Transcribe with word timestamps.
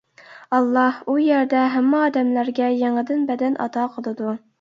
ئاللا 0.59 0.85
ئۇ 1.11 1.17
يەردە 1.23 1.65
ھەممە 1.73 1.99
ئادەملەرگە 2.05 2.71
يېڭىدىن 2.79 3.21
بەدەن 3.29 3.59
ئاتا 3.67 3.85
قىلىدۇ. 3.99 4.35